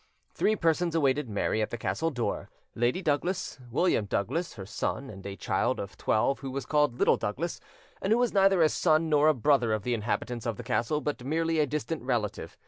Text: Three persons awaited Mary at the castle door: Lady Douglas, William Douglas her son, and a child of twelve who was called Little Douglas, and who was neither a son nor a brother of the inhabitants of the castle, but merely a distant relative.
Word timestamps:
Three 0.33 0.55
persons 0.55 0.95
awaited 0.95 1.29
Mary 1.29 1.61
at 1.61 1.69
the 1.69 1.77
castle 1.77 2.09
door: 2.09 2.49
Lady 2.73 3.03
Douglas, 3.03 3.59
William 3.69 4.05
Douglas 4.05 4.55
her 4.55 4.65
son, 4.65 5.11
and 5.11 5.23
a 5.27 5.35
child 5.35 5.79
of 5.79 5.95
twelve 5.95 6.39
who 6.39 6.49
was 6.49 6.65
called 6.65 6.97
Little 6.97 7.17
Douglas, 7.17 7.59
and 8.01 8.11
who 8.11 8.17
was 8.17 8.33
neither 8.33 8.63
a 8.63 8.69
son 8.69 9.09
nor 9.09 9.27
a 9.27 9.35
brother 9.35 9.73
of 9.73 9.83
the 9.83 9.93
inhabitants 9.93 10.47
of 10.47 10.57
the 10.57 10.63
castle, 10.63 11.01
but 11.01 11.23
merely 11.23 11.59
a 11.59 11.67
distant 11.67 12.01
relative. 12.01 12.57